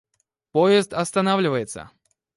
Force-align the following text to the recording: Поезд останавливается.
Поезд 0.51 0.93
останавливается. 0.95 1.91